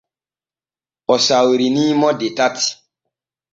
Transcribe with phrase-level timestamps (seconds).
[1.13, 2.65] O sawrini mo de tati.